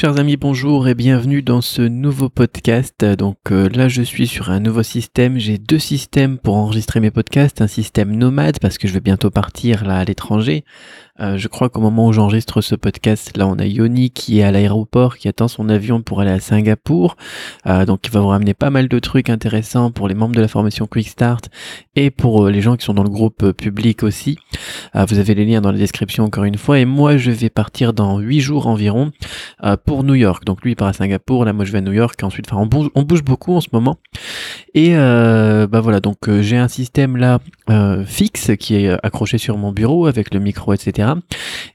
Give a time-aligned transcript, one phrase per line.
[0.00, 3.04] Chers amis, bonjour et bienvenue dans ce nouveau podcast.
[3.04, 5.40] Donc euh, là, je suis sur un nouveau système.
[5.40, 7.60] J'ai deux systèmes pour enregistrer mes podcasts.
[7.62, 10.64] Un système nomade parce que je vais bientôt partir là à l'étranger.
[11.20, 14.42] Euh, je crois qu'au moment où j'enregistre ce podcast, là, on a Yoni qui est
[14.42, 17.16] à l'aéroport, qui attend son avion pour aller à Singapour.
[17.66, 20.40] Euh, donc, il va vous ramener pas mal de trucs intéressants pour les membres de
[20.40, 21.48] la formation Quick Start
[21.96, 24.38] et pour les gens qui sont dans le groupe public aussi.
[24.94, 26.78] vous avez les liens dans la description encore une fois.
[26.78, 29.10] Et moi, je vais partir dans huit jours environ
[29.84, 30.44] pour New York.
[30.44, 32.60] Donc lui il part à Singapour, là moi je vais à New York, ensuite enfin
[32.60, 33.96] on bouge, on bouge beaucoup en ce moment.
[34.74, 37.38] Et euh, bah voilà, donc euh, j'ai un système là
[37.70, 41.07] euh, fixe qui est accroché sur mon bureau avec le micro, etc.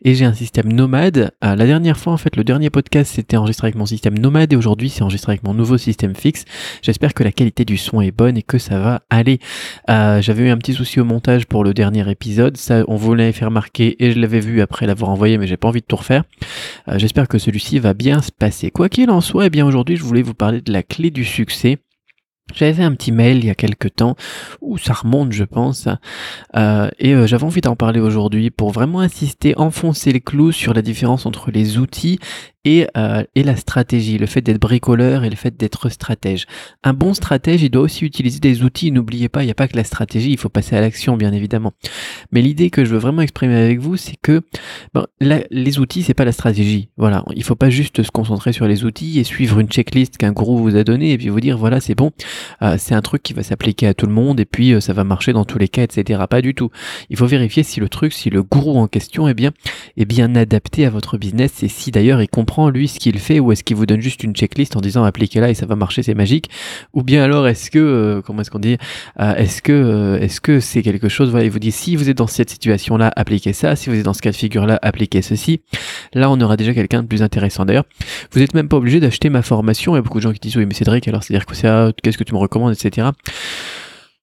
[0.04, 1.32] Et j'ai un système nomade.
[1.42, 4.56] la dernière fois en fait, le dernier podcast c'était enregistré avec mon système nomade et
[4.56, 6.46] aujourd'hui c'est enregistré avec mon nouveau système fixe.
[6.82, 9.40] J'espère que la qualité du son est bonne et que ça va aller.
[9.88, 13.52] J'avais eu un petit souci au montage pour le dernier épisode, ça on voulait faire
[13.52, 16.24] marquer et je l'avais vu après l'avoir envoyé mais j'ai pas envie de tout refaire.
[16.96, 18.72] J'espère que celui-ci va bien se passer.
[18.72, 21.26] Quoi qu'il en soit, eh bien aujourd'hui je voulais vous parler de la clé du
[21.26, 21.80] succès.
[22.54, 24.16] J'avais fait un petit mail il y a quelques temps,
[24.62, 25.88] où ça remonte je pense,
[26.56, 30.74] euh, et euh, j'avais envie d'en parler aujourd'hui pour vraiment insister, enfoncer les clous sur
[30.74, 32.20] la différence entre les outils
[32.66, 36.46] et, euh, et la stratégie, le fait d'être bricoleur et le fait d'être stratège.
[36.84, 38.92] Un bon stratège, il doit aussi utiliser des outils.
[38.92, 41.34] N'oubliez pas, il n'y a pas que la stratégie, il faut passer à l'action, bien
[41.34, 41.74] évidemment.
[42.32, 44.42] Mais l'idée que je veux vraiment exprimer avec vous, c'est que
[44.94, 46.90] bon, les outils, c'est pas la stratégie.
[46.98, 50.32] Voilà, il faut pas juste se concentrer sur les outils et suivre une checklist qu'un
[50.32, 52.12] gourou vous a donnée et puis vous dire voilà, c'est bon,
[52.62, 54.94] euh, c'est un truc qui va s'appliquer à tout le monde et puis euh, ça
[54.94, 56.24] va marcher dans tous les cas, etc.
[56.30, 56.70] Pas du tout.
[57.10, 59.52] Il faut vérifier si le truc, si le gourou en question est bien,
[59.98, 63.40] est bien adapté à votre business et si d'ailleurs il comprend lui ce qu'il fait
[63.40, 66.04] ou est-ce qu'il vous donne juste une checklist en disant appliquez-la et ça va marcher
[66.04, 66.50] c'est magique
[66.94, 68.78] ou bien alors est-ce que euh, comment est-ce qu'on dit
[69.20, 72.10] euh, est-ce que euh, est-ce que c'est quelque chose voilà il vous dit si vous
[72.10, 73.76] êtes dans cette situation là appliquez ça.
[73.76, 75.62] Si vous êtes dans ce cas de figure là appliquez ceci.
[76.14, 77.66] Là on aura déjà quelqu'un de plus intéressant.
[77.66, 77.86] D'ailleurs
[78.32, 79.94] vous n'êtes même pas obligé d'acheter ma formation.
[79.94, 81.46] Il y a beaucoup de gens qui disent oui mais Cédric alors c'est à dire
[81.46, 81.68] que c'est
[82.02, 83.08] qu'est-ce que tu me recommandes etc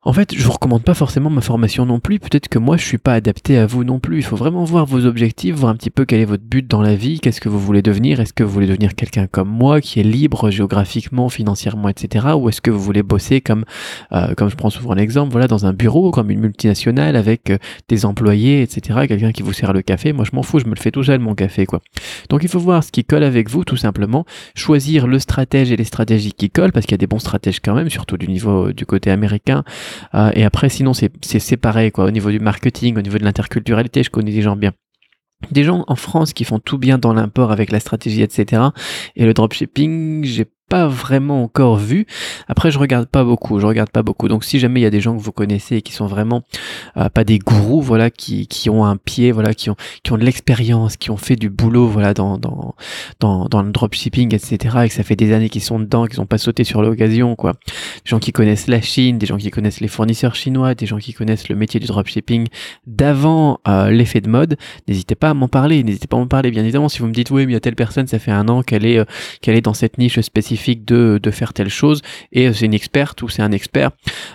[0.02, 2.18] en fait, je vous recommande pas forcément ma formation non plus.
[2.18, 4.16] Peut-être que moi, je suis pas adapté à vous non plus.
[4.16, 6.80] Il faut vraiment voir vos objectifs, voir un petit peu quel est votre but dans
[6.80, 8.18] la vie, qu'est-ce que vous voulez devenir.
[8.18, 12.28] Est-ce que vous voulez devenir quelqu'un comme moi, qui est libre géographiquement, financièrement, etc.
[12.34, 13.66] Ou est-ce que vous voulez bosser comme,
[14.12, 17.58] euh, comme je prends souvent l'exemple, voilà, dans un bureau, comme une multinationale avec euh,
[17.90, 19.00] des employés, etc.
[19.06, 20.14] Quelqu'un qui vous sert le café.
[20.14, 21.82] Moi, je m'en fous, je me le fais tout seul mon café, quoi.
[22.30, 24.24] Donc, il faut voir ce qui colle avec vous, tout simplement.
[24.54, 27.60] Choisir le stratège et les stratégies qui collent, parce qu'il y a des bons stratèges
[27.60, 29.62] quand même, surtout du niveau du côté américain.
[30.14, 32.04] Euh, et après, sinon, c'est pareil, quoi.
[32.04, 34.72] Au niveau du marketing, au niveau de l'interculturalité, je connais des gens bien
[35.50, 38.62] des gens en France qui font tout bien dans l'import avec la stratégie, etc.
[39.16, 42.06] Et le dropshipping, j'ai pas vraiment encore vu.
[42.46, 44.28] Après, je regarde pas beaucoup, je regarde pas beaucoup.
[44.28, 46.42] Donc, si jamais il y a des gens que vous connaissez et qui sont vraiment
[46.96, 50.24] euh, pas des gourous, voilà, qui, ont un pied, voilà, qui ont qui ont de
[50.24, 52.76] l'expérience, qui ont fait du boulot, voilà, dans dans
[53.18, 54.78] dans, le dropshipping, etc.
[54.84, 57.34] Et que ça fait des années qu'ils sont dedans, qu'ils ont pas sauté sur l'occasion,
[57.34, 57.54] quoi.
[58.04, 60.98] Des gens qui connaissent la Chine, des gens qui connaissent les fournisseurs chinois, des gens
[60.98, 62.46] qui connaissent le métier du dropshipping
[62.86, 64.56] d'avant euh, l'effet de mode.
[64.86, 66.52] N'hésitez pas à m'en parler, n'hésitez pas à m'en parler.
[66.52, 68.30] Bien évidemment, si vous me dites oui, mais il y a telle personne, ça fait
[68.30, 69.04] un an qu'elle est euh,
[69.40, 73.22] qu'elle est dans cette niche spécifique de, de faire telle chose et c'est une experte
[73.22, 73.90] ou c'est un expert?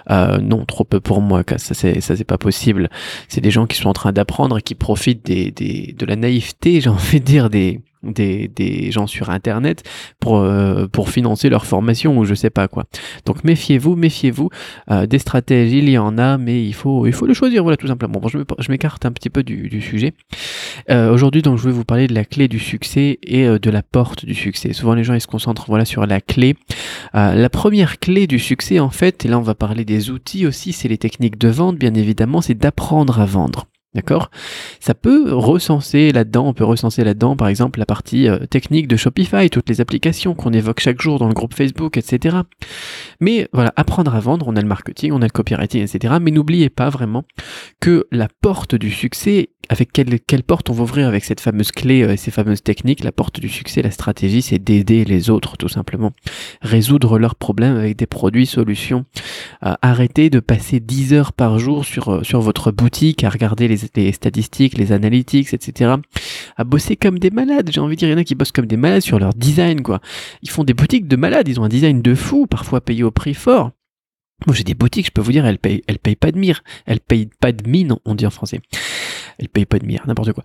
[0.10, 2.90] Euh, non, trop peu pour moi, ça c'est ça c'est pas possible.
[3.28, 6.16] C'est des gens qui sont en train d'apprendre et qui profitent des, des de la
[6.16, 7.82] naïveté, j'ai envie de dire des
[8.12, 9.84] des, gens sur internet
[10.20, 12.86] pour, euh, pour financer leur formation ou je sais pas quoi.
[13.26, 14.50] Donc méfiez-vous, méfiez-vous.
[14.92, 17.78] Euh, des stratégies, il y en a, mais il faut, il faut le choisir, voilà
[17.78, 18.20] tout simplement.
[18.20, 20.14] Bon, je m'écarte un petit peu du, sujet.
[20.90, 23.84] Euh, Aujourd'hui, donc, je vais vous parler de la clé du succès et de la
[23.84, 24.74] porte du succès.
[24.74, 26.56] Souvent, les gens ils se concentrent voilà sur la clé.
[27.14, 30.74] La première clé du succès, en fait, et là on va parler des outils aussi,
[30.74, 33.68] c'est les techniques de vente, bien évidemment, c'est d'apprendre à vendre.
[33.96, 34.30] D'accord?
[34.82, 38.98] Ça peut recenser là-dedans, on peut recenser là-dedans par exemple la partie euh, technique de
[38.98, 42.40] Shopify, toutes les applications qu'on évoque chaque jour dans le groupe Facebook, etc.
[43.22, 46.16] Mais voilà, apprendre à vendre, on a le marketing, on a le copywriting, etc.
[46.22, 47.24] Mais n'oubliez pas vraiment
[47.80, 51.72] que la porte du succès, avec quelle, quelle porte on va ouvrir avec cette fameuse
[51.72, 55.30] clé euh, et ces fameuses techniques, la porte du succès, la stratégie, c'est d'aider les
[55.30, 56.12] autres tout simplement.
[56.62, 59.06] Résoudre leurs problèmes avec des produits, solutions.
[59.64, 63.76] Euh, arrêtez de passer 10 heures par jour sur, sur votre boutique à regarder les
[63.96, 65.96] les statistiques, les analytics, etc.
[66.58, 67.70] À bosser comme des malades.
[67.72, 69.34] J'ai envie de dire, il y en a qui bossent comme des malades sur leur
[69.34, 70.02] design, quoi.
[70.42, 73.12] Ils font des boutiques de malades, ils ont un design de fou, parfois payé au
[73.12, 73.72] prix fort.
[74.46, 76.64] Moi, j'ai des boutiques, je peux vous dire, elles payent, elles payent pas de mire.
[76.86, 78.60] Elles payent pas de mine, on dit en français.
[79.40, 80.44] Elles payent pas de mire, n'importe quoi.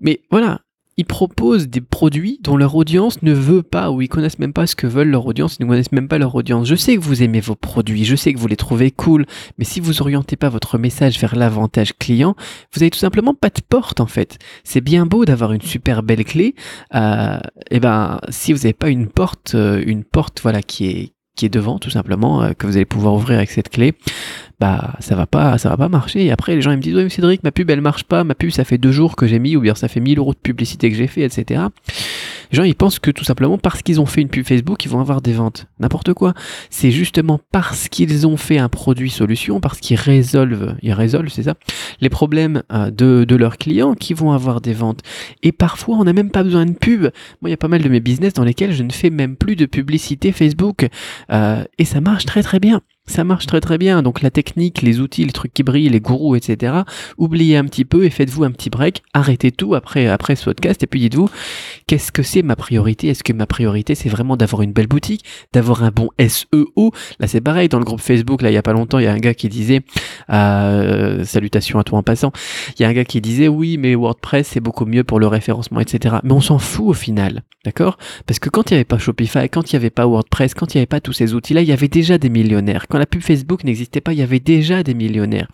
[0.00, 0.60] Mais voilà,
[0.96, 4.66] ils proposent des produits dont leur audience ne veut pas ou ils connaissent même pas
[4.66, 6.68] ce que veulent leur audience, ils ne connaissent même pas leur audience.
[6.68, 9.26] Je sais que vous aimez vos produits, je sais que vous les trouvez cool,
[9.58, 12.36] mais si vous orientez pas votre message vers l'avantage client,
[12.74, 14.38] vous avez tout simplement pas de porte en fait.
[14.64, 16.54] C'est bien beau d'avoir une super belle clé,
[16.94, 17.38] euh,
[17.70, 21.46] et ben si vous n'avez pas une porte, euh, une porte voilà qui est qui
[21.46, 23.94] est devant tout simplement euh, que vous allez pouvoir ouvrir avec cette clé
[24.60, 26.24] bah ça va pas ça va pas marcher.
[26.24, 28.22] Et après les gens ils me disent oui Cédric ma pub elle marche pas.
[28.22, 30.34] Ma pub ça fait deux jours que j'ai mis ou bien ça fait 1000 euros
[30.34, 31.62] de publicité que j'ai fait etc
[32.52, 34.90] les gens ils pensent que tout simplement parce qu'ils ont fait une pub Facebook ils
[34.90, 35.66] vont avoir des ventes.
[35.80, 36.34] N'importe quoi.
[36.70, 41.44] C'est justement parce qu'ils ont fait un produit solution parce qu'ils résolvent ils résolvent c'est
[41.44, 41.54] ça
[42.00, 45.00] les problèmes euh, de, de leurs clients qui vont avoir des ventes.
[45.42, 47.02] Et parfois on n'a même pas besoin de pub.
[47.02, 49.36] Moi il y a pas mal de mes business dans lesquels je ne fais même
[49.36, 50.88] plus de publicité Facebook.
[51.30, 54.02] Euh, et ça marche très très bien ça marche très très bien.
[54.02, 56.74] Donc la technique, les outils, les trucs qui brillent, les gourous, etc.
[57.18, 59.02] Oubliez un petit peu et faites-vous un petit break.
[59.12, 61.28] Arrêtez tout après, après ce podcast et puis dites-vous,
[61.86, 63.08] qu'est-ce que c'est ma priorité?
[63.08, 67.26] Est-ce que ma priorité c'est vraiment d'avoir une belle boutique, d'avoir un bon SEO Là
[67.26, 69.12] c'est pareil, dans le groupe Facebook, là il y a pas longtemps, il y a
[69.12, 69.82] un gars qui disait,
[70.30, 72.32] euh, salutations à toi en passant,
[72.78, 75.26] il y a un gars qui disait, oui mais WordPress c'est beaucoup mieux pour le
[75.26, 76.16] référencement, etc.
[76.24, 77.98] Mais on s'en fout au final, d'accord?
[78.26, 80.74] Parce que quand il n'y avait pas Shopify, quand il n'y avait pas WordPress, quand
[80.74, 83.20] il n'y avait pas tous ces outils-là, il y avait déjà des millionnaires la pub
[83.20, 85.48] Facebook n'existait pas, il y avait déjà des millionnaires.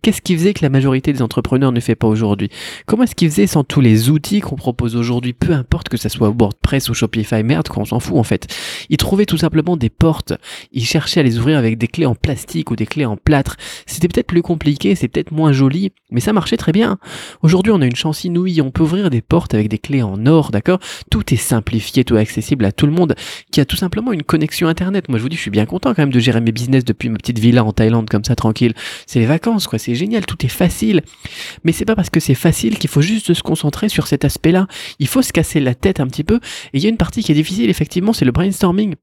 [0.00, 2.48] Qu'est-ce qui faisait que la majorité des entrepreneurs ne fait pas aujourd'hui?
[2.86, 5.34] Comment est-ce qu'ils faisaient sans tous les outils qu'on propose aujourd'hui?
[5.34, 8.46] Peu importe que ce soit WordPress ou Shopify, merde, qu'on s'en fout en fait.
[8.88, 10.32] Ils trouvaient tout simplement des portes.
[10.72, 13.58] Ils cherchaient à les ouvrir avec des clés en plastique ou des clés en plâtre.
[13.84, 16.96] C'était peut-être plus compliqué, c'est peut-être moins joli, mais ça marchait très bien.
[17.42, 18.62] Aujourd'hui, on a une chance inouïe.
[18.62, 20.78] On peut ouvrir des portes avec des clés en or, d'accord?
[21.10, 23.14] Tout est simplifié, tout est accessible à tout le monde
[23.52, 25.10] qui a tout simplement une connexion Internet.
[25.10, 27.08] Moi, je vous dis, je suis bien content quand même de gérer mes business depuis
[27.08, 28.74] ma petite villa en Thaïlande comme ça tranquille.
[29.06, 31.02] C'est les vacances quoi, c'est génial, tout est facile.
[31.64, 34.66] Mais c'est pas parce que c'est facile qu'il faut juste se concentrer sur cet aspect-là.
[34.98, 36.36] Il faut se casser la tête un petit peu.
[36.72, 38.94] Et il y a une partie qui est difficile effectivement, c'est le brainstorming.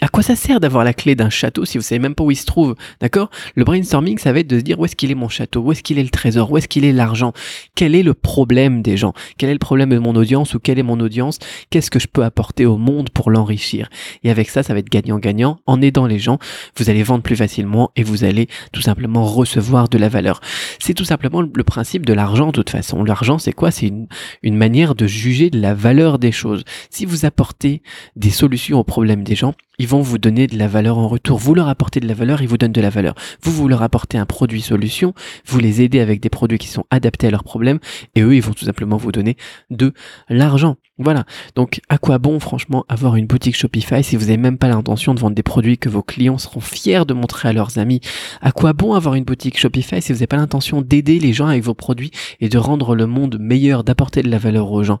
[0.00, 2.30] À quoi ça sert d'avoir la clé d'un château si vous savez même pas où
[2.30, 3.30] il se trouve D'accord?
[3.54, 5.72] Le brainstorming, ça va être de se dire où est-ce qu'il est mon château, où
[5.72, 7.32] est-ce qu'il est le trésor, où est-ce qu'il est l'argent,
[7.74, 10.78] quel est le problème des gens, quel est le problème de mon audience ou quelle
[10.78, 11.38] est mon audience,
[11.70, 13.88] qu'est-ce que je peux apporter au monde pour l'enrichir?
[14.24, 15.58] Et avec ça, ça va être gagnant-gagnant.
[15.66, 16.38] En aidant les gens,
[16.76, 20.40] vous allez vendre plus facilement et vous allez tout simplement recevoir de la valeur.
[20.78, 23.04] C'est tout simplement le principe de l'argent de toute façon.
[23.04, 23.70] L'argent, c'est quoi?
[23.70, 24.06] C'est une,
[24.42, 26.64] une manière de juger de la valeur des choses.
[26.90, 27.82] Si vous apportez
[28.14, 31.38] des solutions aux problèmes des gens, ils vont vous donner de la valeur en retour.
[31.38, 33.14] Vous leur apportez de la valeur, ils vous donnent de la valeur.
[33.42, 35.14] Vous, vous leur apportez un produit solution,
[35.46, 37.78] vous les aidez avec des produits qui sont adaptés à leurs problèmes,
[38.14, 39.36] et eux, ils vont tout simplement vous donner
[39.70, 39.92] de
[40.28, 40.76] l'argent.
[40.98, 41.24] Voilà.
[41.54, 45.12] Donc, à quoi bon, franchement, avoir une boutique Shopify si vous n'avez même pas l'intention
[45.12, 48.00] de vendre des produits que vos clients seront fiers de montrer à leurs amis?
[48.40, 51.48] À quoi bon avoir une boutique Shopify si vous n'avez pas l'intention d'aider les gens
[51.48, 55.00] avec vos produits et de rendre le monde meilleur, d'apporter de la valeur aux gens?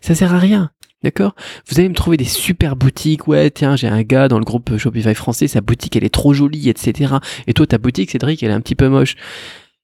[0.00, 0.72] Ça sert à rien.
[1.02, 1.34] D'accord?
[1.68, 3.28] Vous allez me trouver des super boutiques.
[3.28, 6.34] Ouais, tiens, j'ai un gars dans le groupe Shopify français, sa boutique, elle est trop
[6.34, 7.16] jolie, etc.
[7.46, 9.14] Et toi, ta boutique, Cédric, elle est un petit peu moche.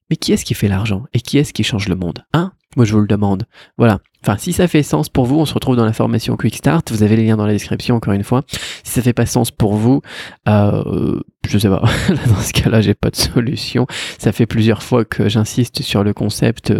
[0.09, 1.05] Mais qui est-ce qui fait l'argent?
[1.13, 2.25] Et qui est-ce qui change le monde?
[2.33, 2.51] Hein?
[2.75, 3.45] Moi, je vous le demande.
[3.77, 3.99] Voilà.
[4.25, 6.91] Enfin, si ça fait sens pour vous, on se retrouve dans la formation Quick Start.
[6.91, 8.41] Vous avez les liens dans la description, encore une fois.
[8.83, 10.01] Si ça fait pas sens pour vous,
[10.49, 11.81] euh, je sais pas.
[12.27, 13.85] dans ce cas-là, j'ai pas de solution.
[14.17, 16.73] Ça fait plusieurs fois que j'insiste sur le concept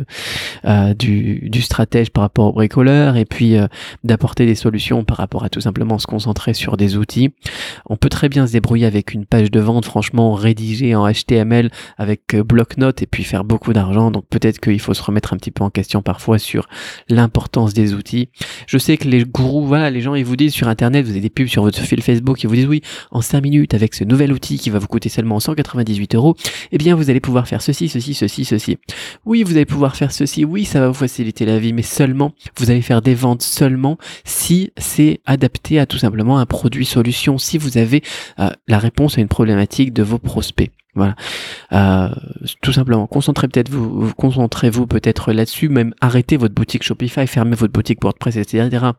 [0.65, 3.67] euh, du, du, stratège par rapport au bricoleur et puis euh,
[4.03, 7.33] d'apporter des solutions par rapport à tout simplement se concentrer sur des outils.
[7.85, 11.69] On peut très bien se débrouiller avec une page de vente, franchement, rédigée en HTML
[11.97, 14.11] avec euh, bloc-notes et puis faire beaucoup d'argent.
[14.11, 16.67] Donc peut-être qu'il faut se remettre un petit peu en question parfois sur
[17.35, 18.29] l'importance des outils.
[18.65, 21.19] Je sais que les gourous, voilà, les gens, ils vous disent sur Internet, vous avez
[21.19, 22.81] des pubs sur votre fil Facebook, ils vous disent oui,
[23.11, 26.37] en 5 minutes avec ce nouvel outil qui va vous coûter seulement 198 euros,
[26.71, 28.77] eh bien vous allez pouvoir faire ceci, ceci, ceci, ceci.
[29.25, 32.31] Oui, vous allez pouvoir faire ceci, oui, ça va vous faciliter la vie, mais seulement,
[32.57, 37.37] vous allez faire des ventes seulement si c'est adapté à tout simplement un produit solution,
[37.37, 38.01] si vous avez
[38.39, 40.71] euh, la réponse à une problématique de vos prospects.
[40.95, 41.15] Voilà.
[41.73, 42.09] Euh,
[42.61, 47.73] tout simplement, concentrez peut-être vous, concentrez-vous peut-être là-dessus, même arrêtez votre boutique Shopify, fermez votre
[47.73, 48.91] boutique WordPress, etc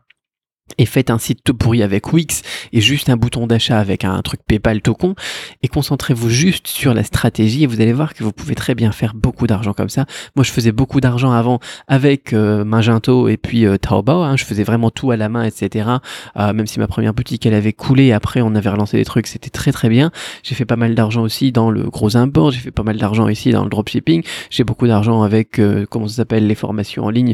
[0.77, 2.41] et faites un site tout pourri avec Wix
[2.73, 5.15] et juste un bouton d'achat avec un truc PayPal tout con
[5.63, 8.91] et concentrez-vous juste sur la stratégie et vous allez voir que vous pouvez très bien
[8.91, 10.05] faire beaucoup d'argent comme ça.
[10.35, 14.23] Moi, je faisais beaucoup d'argent avant avec euh, Magento et puis euh, Taobao.
[14.23, 14.35] Hein.
[14.35, 15.89] je faisais vraiment tout à la main, etc.
[16.37, 19.27] Euh, même si ma première boutique elle avait coulé, après on avait relancé des trucs,
[19.27, 20.11] c'était très très bien.
[20.43, 22.51] J'ai fait pas mal d'argent aussi dans le gros import.
[22.51, 24.23] J'ai fait pas mal d'argent ici dans le dropshipping.
[24.49, 27.33] J'ai beaucoup d'argent avec comment ça s'appelle les formations en ligne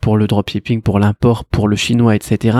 [0.00, 2.58] pour le dropshipping, pour l'import, pour le chinois etc.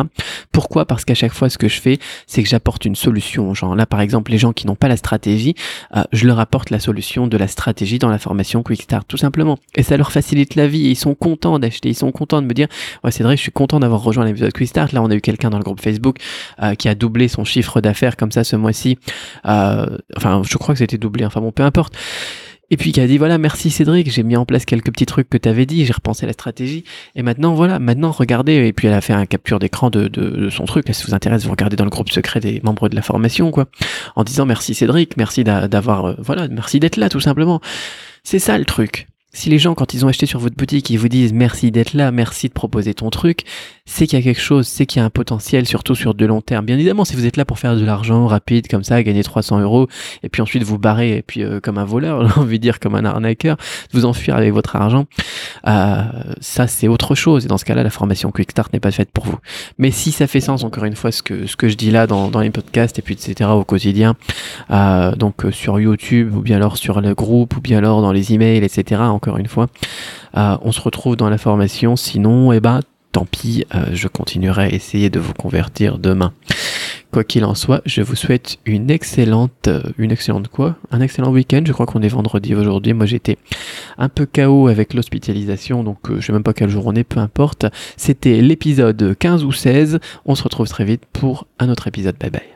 [0.52, 0.86] Pourquoi?
[0.86, 3.54] Parce qu'à chaque fois, ce que je fais, c'est que j'apporte une solution.
[3.54, 5.54] Genre là, par exemple, les gens qui n'ont pas la stratégie,
[5.96, 9.16] euh, je leur apporte la solution de la stratégie dans la formation Quick Start, tout
[9.16, 9.58] simplement.
[9.74, 10.80] Et ça leur facilite la vie.
[10.80, 11.88] Ils sont contents d'acheter.
[11.88, 12.68] Ils sont contents de me dire,
[13.04, 14.92] ouais, c'est vrai, je suis content d'avoir rejoint l'épisode Quick Start.
[14.92, 16.18] Là, on a eu quelqu'un dans le groupe Facebook
[16.62, 18.98] euh, qui a doublé son chiffre d'affaires comme ça ce mois-ci.
[19.46, 21.24] Euh, enfin, je crois que c'était doublé.
[21.24, 21.94] Enfin bon, peu importe.
[22.70, 25.30] Et puis qui a dit voilà merci Cédric, j'ai mis en place quelques petits trucs
[25.30, 28.88] que tu avais dit, j'ai repensé la stratégie et maintenant voilà, maintenant regardez et puis
[28.88, 31.52] elle a fait un capture d'écran de, de, son truc, si ça vous intéresse vous
[31.52, 33.66] regardez dans le groupe secret des membres de la formation quoi,
[34.16, 37.60] en disant merci Cédric, merci d'avoir euh, voilà, merci d'être là tout simplement.
[38.24, 39.06] C'est ça le truc.
[39.36, 41.92] Si les gens, quand ils ont acheté sur votre boutique, ils vous disent merci d'être
[41.92, 43.42] là, merci de proposer ton truc,
[43.84, 46.24] c'est qu'il y a quelque chose, c'est qu'il y a un potentiel, surtout sur de
[46.24, 46.64] long terme.
[46.64, 49.60] Bien évidemment, si vous êtes là pour faire de l'argent rapide, comme ça, gagner 300
[49.60, 49.88] euros,
[50.22, 52.80] et puis ensuite vous barrer, et puis euh, comme un voleur, j'ai envie de dire
[52.80, 53.58] comme un arnaqueur,
[53.92, 55.04] vous enfuir avec votre argent,
[55.66, 56.02] euh,
[56.40, 57.44] ça c'est autre chose.
[57.44, 59.38] Et dans ce cas-là, la formation Quick Start n'est pas faite pour vous.
[59.76, 62.06] Mais si ça fait sens, encore une fois, ce que, ce que je dis là
[62.06, 63.50] dans, les podcasts, et puis etc.
[63.50, 64.16] au quotidien,
[64.70, 68.32] euh, donc sur YouTube, ou bien alors sur le groupe, ou bien alors dans les
[68.32, 69.02] emails, etc
[69.34, 69.66] une fois.
[70.36, 72.80] Euh, on se retrouve dans la formation, sinon, eh ben,
[73.12, 76.32] tant pis, euh, je continuerai à essayer de vous convertir demain.
[77.12, 80.76] Quoi qu'il en soit, je vous souhaite une excellente, euh, une excellente quoi?
[80.90, 81.62] Un excellent week-end.
[81.64, 82.92] Je crois qu'on est vendredi aujourd'hui.
[82.92, 83.38] Moi, j'étais
[83.96, 87.20] un peu KO avec l'hospitalisation, donc je sais même pas quelle jour on est, peu
[87.20, 87.66] importe.
[87.96, 89.98] C'était l'épisode 15 ou 16.
[90.26, 92.16] On se retrouve très vite pour un autre épisode.
[92.18, 92.55] Bye bye.